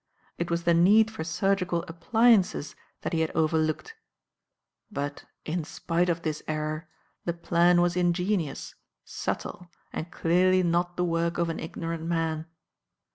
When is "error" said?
6.47-6.89